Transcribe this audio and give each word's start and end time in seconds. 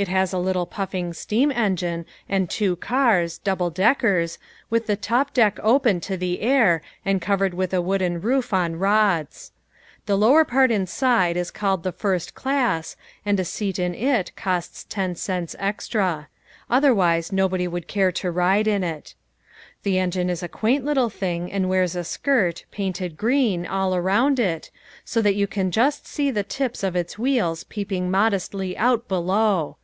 It 0.00 0.06
has 0.06 0.32
a 0.32 0.38
little 0.38 0.64
puffing 0.64 1.12
steam 1.12 1.50
engine 1.50 2.06
and 2.28 2.48
two 2.48 2.76
cars 2.76 3.36
double 3.36 3.68
deckers 3.68 4.38
with 4.70 4.86
the 4.86 4.94
top 4.94 5.34
deck 5.34 5.58
open 5.60 5.98
to 6.02 6.16
the 6.16 6.40
air 6.40 6.82
and 7.04 7.20
covered 7.20 7.52
with 7.52 7.74
a 7.74 7.82
wooden 7.82 8.20
roof 8.20 8.54
on 8.54 8.76
rods. 8.76 9.50
The 10.06 10.16
lower 10.16 10.44
part 10.44 10.70
inside 10.70 11.36
is 11.36 11.50
called 11.50 11.82
the 11.82 11.90
first 11.90 12.36
class 12.36 12.94
and 13.26 13.40
a 13.40 13.44
seat 13.44 13.80
in 13.80 13.92
it 13.92 14.36
costs 14.36 14.84
ten 14.84 15.16
cents 15.16 15.56
extra. 15.58 16.28
Otherwise 16.70 17.32
nobody 17.32 17.66
would 17.66 17.88
care 17.88 18.12
to 18.12 18.30
ride 18.30 18.68
in 18.68 18.84
it. 18.84 19.16
The 19.82 19.98
engine 19.98 20.30
is 20.30 20.44
a 20.44 20.48
quaint 20.48 20.84
little 20.84 21.10
thing 21.10 21.50
and 21.50 21.68
wears 21.68 21.96
a 21.96 22.04
skirt, 22.04 22.64
painted 22.70 23.16
green, 23.16 23.66
all 23.66 23.96
around 23.96 24.38
it, 24.38 24.70
so 25.04 25.20
that 25.22 25.34
you 25.34 25.48
can 25.48 25.72
just 25.72 26.06
see 26.06 26.30
the 26.30 26.44
tips 26.44 26.84
of 26.84 26.94
its 26.94 27.18
wheels 27.18 27.64
peeping 27.64 28.12
modestly 28.12 28.76
out 28.76 29.08
below. 29.08 29.74